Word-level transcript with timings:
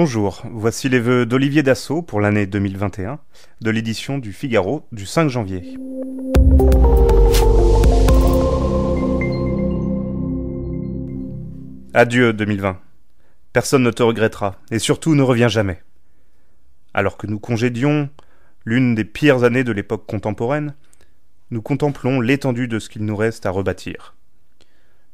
Bonjour, 0.00 0.44
voici 0.52 0.88
les 0.88 1.00
vœux 1.00 1.26
d'Olivier 1.26 1.64
Dassault 1.64 2.02
pour 2.02 2.20
l'année 2.20 2.46
2021 2.46 3.18
de 3.60 3.70
l'édition 3.70 4.18
du 4.18 4.32
Figaro 4.32 4.86
du 4.92 5.04
5 5.04 5.28
janvier. 5.28 5.76
Adieu 11.94 12.32
2020. 12.32 12.78
Personne 13.52 13.82
ne 13.82 13.90
te 13.90 14.04
regrettera, 14.04 14.60
et 14.70 14.78
surtout 14.78 15.16
ne 15.16 15.22
reviens 15.22 15.48
jamais. 15.48 15.82
Alors 16.94 17.16
que 17.16 17.26
nous 17.26 17.40
congédions 17.40 18.08
l'une 18.64 18.94
des 18.94 19.04
pires 19.04 19.42
années 19.42 19.64
de 19.64 19.72
l'époque 19.72 20.06
contemporaine, 20.06 20.76
nous 21.50 21.60
contemplons 21.60 22.20
l'étendue 22.20 22.68
de 22.68 22.78
ce 22.78 22.88
qu'il 22.88 23.04
nous 23.04 23.16
reste 23.16 23.46
à 23.46 23.50
rebâtir. 23.50 24.14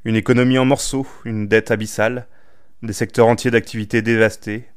Une 0.05 0.17
économie 0.17 0.59
en 0.59 0.67
morceaux, 0.67 1.07
une 1.25 1.49
dette 1.49 1.71
abyssale, 1.71 2.27
des 2.83 2.93
secteurs 2.93 3.29
entiers 3.29 3.51
d'activité 3.51 4.03
dévastés, 4.03 4.69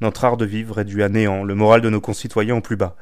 notre 0.00 0.24
art 0.24 0.36
de 0.36 0.44
vivre 0.44 0.76
réduit 0.76 1.02
à 1.02 1.08
néant, 1.08 1.44
le 1.44 1.54
moral 1.54 1.80
de 1.80 1.90
nos 1.90 2.00
concitoyens 2.00 2.56
au 2.56 2.60
plus 2.60 2.76
bas. 2.76 2.96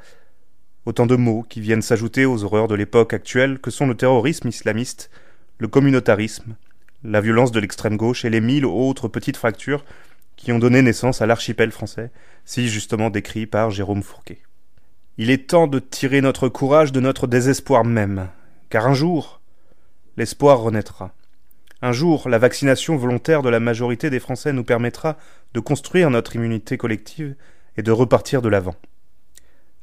Autant 0.87 1.07
de 1.07 1.17
mots 1.17 1.45
qui 1.49 1.61
viennent 1.61 1.83
s'ajouter 1.83 2.27
aux 2.27 2.45
horreurs 2.45 2.69
de 2.69 2.75
l'époque 2.75 3.15
actuelle 3.15 3.59
que 3.59 3.71
sont 3.71 3.87
le 3.87 3.97
terrorisme 3.97 4.49
islamiste, 4.49 5.11
le 5.59 5.69
communautarisme, 5.69 6.57
la 7.03 7.21
violence 7.21 7.53
de 7.53 7.61
l'extrême 7.61 7.97
gauche 7.97 8.25
et 8.25 8.31
les 8.31 8.41
mille 8.41 8.67
autres 8.67 9.09
petites 9.09 9.37
fractures 9.37 9.85
qui 10.37 10.53
ont 10.53 10.59
donné 10.59 10.83
naissance 10.83 11.23
à 11.23 11.27
l'archipel 11.27 11.71
français, 11.71 12.11
si 12.45 12.69
justement 12.69 13.11
décrit 13.11 13.47
par 13.47 13.71
Jérôme 13.71 14.03
Fourquet. 14.03 14.41
Il 15.17 15.31
est 15.31 15.49
temps 15.49 15.69
de 15.69 15.79
tirer 15.79 16.21
notre 16.21 16.49
courage 16.49 16.93
de 16.93 17.01
notre 17.01 17.27
désespoir 17.27 17.85
même, 17.85 18.29
car 18.69 18.87
un 18.87 18.95
jour, 18.95 19.41
l'espoir 20.17 20.61
renaîtra. 20.61 21.15
Un 21.85 21.93
jour, 21.93 22.31
la 22.31 22.39
vaccination 22.39 22.97
volontaire 22.97 23.43
de 23.43 23.51
la 23.51 23.61
majorité 23.61 24.09
des 24.09 24.19
Français 24.19 24.55
nous 24.55 24.65
permettra 24.65 25.19
de 25.53 25.61
construire 25.61 26.09
notre 26.09 26.35
immunité 26.35 26.79
collective 26.79 27.35
et 27.77 27.83
de 27.83 27.93
repartir 27.93 28.41
de 28.41 28.49
l'avant. 28.49 28.75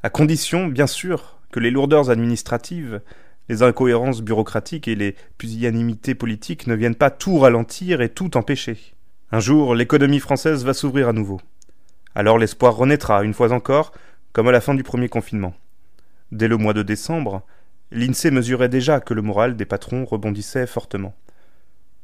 À 0.02 0.10
condition, 0.10 0.66
bien 0.66 0.88
sûr, 0.88 1.38
que 1.52 1.60
les 1.60 1.70
lourdeurs 1.70 2.10
administratives, 2.10 3.02
les 3.50 3.62
incohérences 3.62 4.22
bureaucratiques 4.22 4.88
et 4.88 4.96
les 4.96 5.16
pusillanimités 5.38 6.16
politiques 6.16 6.66
ne 6.66 6.74
viennent 6.74 6.96
pas 6.96 7.12
tout 7.12 7.38
ralentir 7.38 8.02
et 8.02 8.10
tout 8.10 8.36
empêcher. 8.36 8.96
Un 9.32 9.40
jour, 9.40 9.76
l'économie 9.76 10.20
française 10.20 10.66
va 10.66 10.74
s'ouvrir 10.74 11.08
à 11.08 11.14
nouveau. 11.14 11.40
Alors 12.16 12.40
l'espoir 12.40 12.76
renaîtra, 12.76 13.24
une 13.24 13.36
fois 13.36 13.52
encore, 13.52 13.92
comme 14.34 14.48
à 14.48 14.52
la 14.52 14.62
fin 14.62 14.74
du 14.74 14.82
premier 14.82 15.08
confinement. 15.08 15.54
Dès 16.32 16.48
le 16.48 16.58
mois 16.58 16.74
de 16.74 16.82
décembre, 16.82 17.44
l'INSEE 17.92 18.32
mesurait 18.32 18.70
déjà 18.70 19.02
que 19.02 19.14
le 19.14 19.22
moral 19.22 19.56
des 19.56 19.66
patrons 19.66 20.04
rebondissait 20.04 20.66
fortement. 20.66 21.14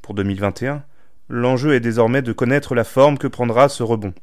Pour 0.07 0.15
2021, 0.15 0.85
l'enjeu 1.27 1.73
est 1.73 1.81
désormais 1.81 2.21
de 2.21 2.31
connaître 2.31 2.75
la 2.75 2.85
forme 2.85 3.17
que 3.17 3.27
prendra 3.27 3.67
ce 3.67 3.83
rebond, 3.83 4.13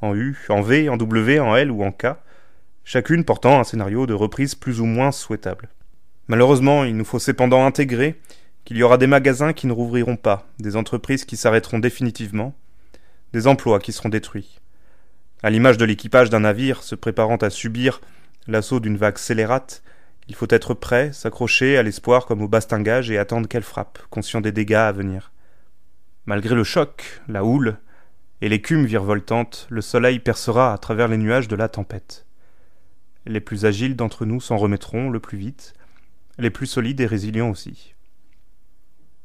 en 0.00 0.12
U, 0.16 0.36
en 0.48 0.62
V, 0.62 0.88
en 0.88 0.96
W, 0.96 1.38
en 1.38 1.54
L 1.54 1.70
ou 1.70 1.84
en 1.84 1.92
K, 1.92 2.16
chacune 2.82 3.22
portant 3.22 3.60
un 3.60 3.62
scénario 3.62 4.04
de 4.06 4.14
reprise 4.14 4.56
plus 4.56 4.80
ou 4.80 4.84
moins 4.84 5.12
souhaitable. 5.12 5.68
Malheureusement, 6.26 6.82
il 6.82 6.96
nous 6.96 7.04
faut 7.04 7.20
cependant 7.20 7.64
intégrer 7.64 8.20
qu'il 8.64 8.78
y 8.78 8.82
aura 8.82 8.98
des 8.98 9.06
magasins 9.06 9.52
qui 9.52 9.68
ne 9.68 9.72
rouvriront 9.72 10.16
pas, 10.16 10.44
des 10.58 10.74
entreprises 10.74 11.24
qui 11.24 11.36
s'arrêteront 11.36 11.78
définitivement, 11.78 12.52
des 13.32 13.46
emplois 13.46 13.78
qui 13.78 13.92
seront 13.92 14.08
détruits. 14.08 14.58
À 15.44 15.50
l'image 15.50 15.78
de 15.78 15.84
l'équipage 15.84 16.30
d'un 16.30 16.40
navire 16.40 16.82
se 16.82 16.96
préparant 16.96 17.36
à 17.36 17.50
subir 17.50 18.00
l'assaut 18.48 18.80
d'une 18.80 18.96
vague 18.96 19.18
scélérate, 19.18 19.84
il 20.28 20.34
faut 20.34 20.46
être 20.50 20.74
prêt, 20.74 21.12
s'accrocher 21.12 21.78
à 21.78 21.82
l'espoir 21.82 22.26
comme 22.26 22.42
au 22.42 22.48
bastingage 22.48 23.10
et 23.10 23.18
attendre 23.18 23.48
qu'elle 23.48 23.62
frappe, 23.62 23.98
conscient 24.10 24.42
des 24.42 24.52
dégâts 24.52 24.74
à 24.74 24.92
venir. 24.92 25.32
Malgré 26.26 26.54
le 26.54 26.64
choc, 26.64 27.22
la 27.28 27.44
houle 27.44 27.78
et 28.42 28.50
l'écume 28.50 28.84
virevoltante, 28.84 29.66
le 29.70 29.80
soleil 29.80 30.18
percera 30.18 30.74
à 30.74 30.78
travers 30.78 31.08
les 31.08 31.16
nuages 31.16 31.48
de 31.48 31.56
la 31.56 31.68
tempête. 31.68 32.26
Les 33.24 33.40
plus 33.40 33.64
agiles 33.64 33.96
d'entre 33.96 34.26
nous 34.26 34.40
s'en 34.40 34.58
remettront 34.58 35.08
le 35.08 35.18
plus 35.18 35.38
vite, 35.38 35.72
les 36.38 36.50
plus 36.50 36.66
solides 36.66 37.00
et 37.00 37.06
résilients 37.06 37.50
aussi. 37.50 37.94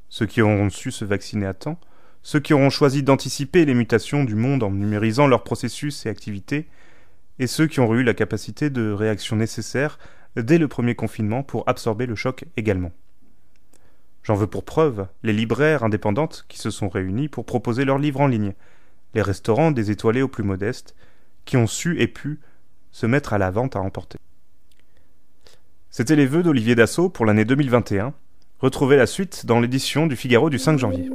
Ceux 0.08 0.25
qui 0.25 0.42
auront 0.42 0.69
su 0.69 0.92
se 0.92 1.03
vacciner 1.03 1.46
à 1.46 1.53
temps, 1.53 1.80
ceux 2.22 2.40
qui 2.40 2.53
auront 2.53 2.69
choisi 2.69 3.03
d'anticiper 3.03 3.66
les 3.66 3.74
mutations 3.74 4.24
du 4.24 4.36
monde 4.36 4.63
en 4.63 4.72
numérisant 4.72 5.28
leurs 5.28 5.44
processus 5.44 6.06
et 6.06 6.09
activités, 6.09 6.69
et 7.40 7.47
ceux 7.47 7.68
qui 7.68 7.81
auront 7.81 7.96
eu 7.96 8.03
la 8.03 8.13
capacité 8.13 8.69
de 8.69 8.92
réaction 8.92 9.36
nécessaire 9.36 10.00
dès 10.36 10.58
le 10.58 10.68
premier 10.68 10.96
confinement 10.96 11.44
pour 11.44 11.68
absorber 11.68 12.06
le 12.06 12.16
choc 12.16 12.46
également. 12.58 12.92
J'en 14.24 14.36
veux 14.36 14.48
pour 14.48 14.64
preuve 14.64 15.08
les 15.22 15.34
libraires 15.34 15.84
indépendantes 15.84 16.46
qui 16.48 16.58
se 16.58 16.70
sont 16.70 16.90
réunis 16.90 17.28
pour 17.28 17.46
proposer 17.46 17.86
leurs 17.86 17.98
livres 17.98 18.22
en 18.22 18.28
ligne, 18.28 18.54
les 19.14 19.22
restaurants 19.22 19.72
des 19.72 19.92
étoilés 19.92 20.22
aux 20.22 20.28
plus 20.28 20.44
modestes, 20.44 20.96
qui 21.46 21.58
ont 21.58 21.68
su 21.68 22.02
et 22.02 22.08
pu 22.08 22.40
se 22.92 23.06
mettre 23.06 23.34
à 23.34 23.38
la 23.38 23.52
vente 23.52 23.76
à 23.76 23.82
emporter. 23.82 24.18
C'était 25.90 26.16
les 26.16 26.26
vœux 26.26 26.42
d'Olivier 26.42 26.76
Dassault 26.76 27.10
pour 27.10 27.26
l'année 27.26 27.46
2021. 27.46 28.14
Retrouvez 28.60 28.96
la 28.96 29.06
suite 29.06 29.46
dans 29.46 29.60
l'édition 29.60 30.08
du 30.08 30.16
Figaro 30.16 30.50
du 30.50 30.58
5 30.58 30.80
janvier. 30.80 31.10